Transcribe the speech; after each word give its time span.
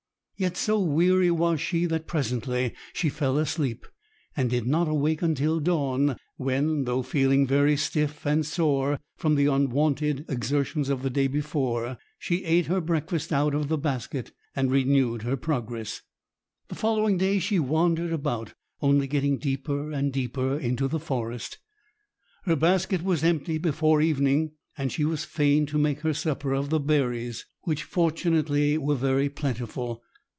Yet 0.37 0.57
so 0.57 0.79
weary 0.79 1.29
was 1.29 1.61
she 1.61 1.85
that 1.85 2.07
presently 2.07 2.73
she 2.93 3.09
fell 3.09 3.37
asleep, 3.37 3.85
and 4.35 4.49
did 4.49 4.65
not 4.65 4.87
awake 4.87 5.21
until 5.21 5.59
dawn, 5.59 6.15
when, 6.35 6.85
though 6.85 7.03
feeling 7.03 7.45
very 7.45 7.77
stiff 7.77 8.25
and 8.25 8.43
sore 8.43 8.99
from 9.15 9.35
the 9.35 9.45
unwonted 9.45 10.25
exertions 10.27 10.89
of 10.89 11.03
the 11.03 11.11
day 11.11 11.27
before, 11.27 11.99
she 12.17 12.43
ate 12.43 12.65
her 12.65 12.81
breakfast 12.81 13.31
out 13.31 13.53
of 13.53 13.67
the 13.67 13.77
basket 13.77 14.31
and 14.55 14.71
renewed 14.71 15.21
her 15.21 15.37
progress. 15.37 16.01
The 16.69 16.75
following 16.75 17.19
day 17.19 17.37
she 17.37 17.59
wandered 17.59 18.11
about, 18.11 18.55
only 18.81 19.05
getting 19.05 19.37
deeper 19.37 19.91
and 19.91 20.11
deeper 20.11 20.57
into 20.57 20.87
the 20.87 20.97
forest. 20.99 21.59
Her 22.45 22.55
basket 22.55 23.03
was 23.03 23.23
empty 23.23 23.59
before 23.59 24.01
evening, 24.01 24.53
and 24.75 24.91
she 24.91 25.05
was 25.05 25.23
fain 25.23 25.67
to 25.67 25.77
make 25.77 25.99
her 25.99 26.15
supper 26.15 26.51
of 26.51 26.71
the 26.71 26.79
berries, 26.79 27.45
which 27.61 27.83
fortunately 27.83 28.75
were 28.79 28.95
very 28.95 29.29
plentiful. 29.29 30.01